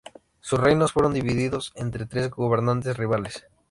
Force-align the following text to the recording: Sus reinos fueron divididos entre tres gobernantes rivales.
Sus 0.39 0.59
reinos 0.59 0.93
fueron 0.93 1.13
divididos 1.13 1.73
entre 1.75 2.07
tres 2.07 2.31
gobernantes 2.31 2.97
rivales. 2.97 3.45